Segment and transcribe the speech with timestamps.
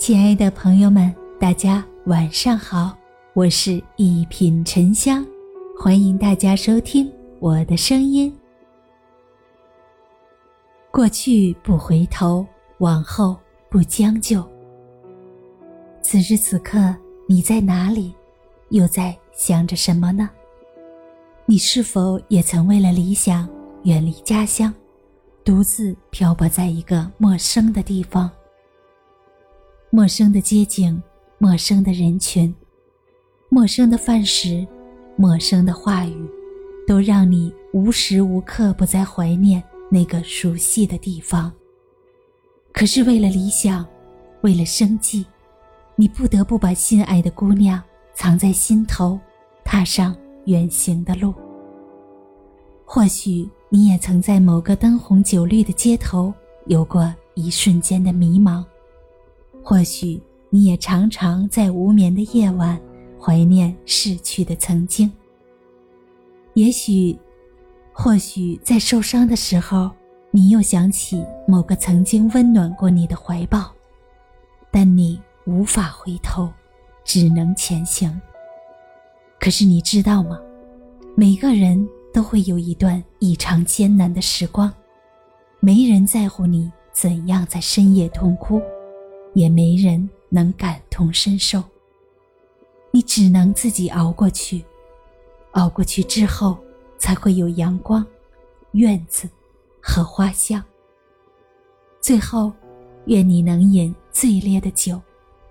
[0.00, 2.96] 亲爱的朋友们，大家晚上好，
[3.34, 5.22] 我是一品沉香，
[5.78, 8.34] 欢迎大家收听我的声音。
[10.90, 12.46] 过去不回头，
[12.78, 13.36] 往后
[13.68, 14.42] 不将就。
[16.00, 16.96] 此时此刻，
[17.28, 18.14] 你在哪里？
[18.70, 20.30] 又在想着什么呢？
[21.44, 23.46] 你是否也曾为了理想
[23.82, 24.72] 远离家乡，
[25.44, 28.30] 独自漂泊在一个陌生的地方？
[29.92, 31.02] 陌生的街景，
[31.38, 32.54] 陌生的人群，
[33.48, 34.64] 陌生的饭食，
[35.16, 36.30] 陌生的话语，
[36.86, 41.52] 都让你无时无刻不在怀念那个熟悉的地方。
[42.72, 43.84] 可是为了理想，
[44.42, 45.26] 为了生计，
[45.96, 47.82] 你不得不把心爱的姑娘
[48.14, 49.18] 藏在心头，
[49.64, 51.34] 踏上远行的路。
[52.84, 56.32] 或许你也曾在某个灯红酒绿的街头，
[56.66, 58.64] 有过一瞬间的迷茫。
[59.62, 62.80] 或许你也常常在无眠的夜晚
[63.20, 65.10] 怀念逝去的曾经。
[66.54, 67.16] 也许，
[67.92, 69.90] 或许在受伤的时候，
[70.30, 73.70] 你又想起某个曾经温暖过你的怀抱，
[74.70, 76.48] 但你无法回头，
[77.04, 78.20] 只能前行。
[79.38, 80.40] 可是你知道吗？
[81.14, 84.72] 每个人都会有一段异常艰难的时光，
[85.60, 88.60] 没人在乎你怎样在深夜痛哭。
[89.34, 91.62] 也没人能感同身受。
[92.90, 94.64] 你只能自己熬过去，
[95.52, 96.58] 熬过去之后，
[96.98, 98.04] 才会有阳光、
[98.72, 99.28] 院子
[99.80, 100.62] 和花香。
[102.00, 102.52] 最后，
[103.06, 105.00] 愿你能饮最烈的酒，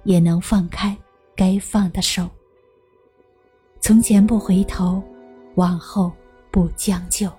[0.04, 0.98] 也能放开
[1.36, 2.30] 该放的手。
[3.80, 5.02] 从前不回头，
[5.56, 6.12] 往后
[6.52, 7.32] 不将就。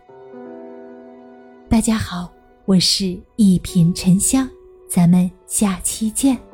[1.68, 2.32] 大家好，
[2.64, 4.48] 我是一品沉香。
[4.90, 6.49] 咱们下期见。